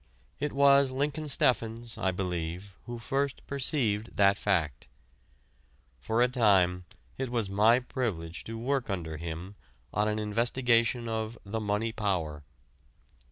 It 0.39 0.51
was 0.51 0.91
Lincoln 0.91 1.25
Steffens, 1.29 1.95
I 1.95 2.09
believe, 2.09 2.73
who 2.87 2.97
first 2.97 3.45
perceived 3.45 4.17
that 4.17 4.35
fact. 4.35 4.87
For 5.99 6.23
a 6.23 6.27
time 6.27 6.85
it 7.19 7.29
was 7.29 7.51
my 7.51 7.79
privilege 7.81 8.43
to 8.45 8.57
work 8.57 8.89
under 8.89 9.17
him 9.17 9.53
on 9.93 10.07
an 10.07 10.17
investigation 10.17 11.07
of 11.07 11.37
the 11.45 11.59
"Money 11.59 11.91
Power." 11.91 12.41